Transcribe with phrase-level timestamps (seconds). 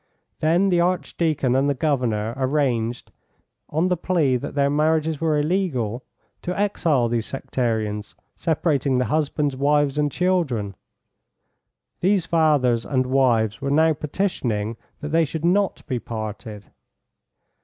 [0.39, 3.11] Then the Archdeacon and the Governor arranged,
[3.69, 6.03] on the plea that their marriages were illegal,
[6.41, 10.73] to exile these sectarians, separating the husbands, wives, and children.
[11.99, 16.65] These fathers and wives were now petitioning that they should not be parted.